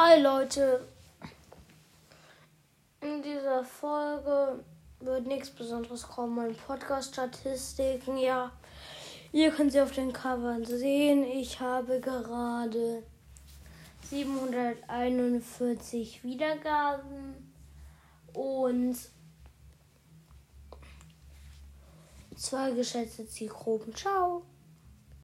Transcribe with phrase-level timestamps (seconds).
[0.00, 0.86] Hi Leute.
[3.00, 4.64] In dieser Folge
[5.00, 6.36] wird nichts Besonderes kommen.
[6.36, 8.52] Meine Podcast-Statistiken, ja.
[9.32, 11.24] Ihr könnt sie auf den Covern sehen.
[11.24, 13.02] Ich habe gerade
[14.08, 17.52] 741 Wiedergaben
[18.34, 18.96] und
[22.36, 23.92] zwei geschätzte Zielgruppen.
[23.96, 24.44] Ciao.